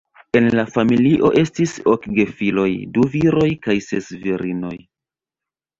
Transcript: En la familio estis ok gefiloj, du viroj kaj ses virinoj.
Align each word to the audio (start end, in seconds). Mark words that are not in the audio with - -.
En 0.37 0.45
la 0.59 0.63
familio 0.77 1.29
estis 1.41 1.75
ok 1.93 2.09
gefiloj, 2.21 2.67
du 2.97 3.07
viroj 3.17 3.47
kaj 3.69 3.81
ses 3.91 4.13
virinoj. 4.27 4.77